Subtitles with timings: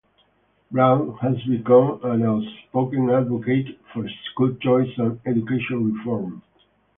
[0.71, 6.41] Brown has become an outspoken advocate for school choice and "education reform".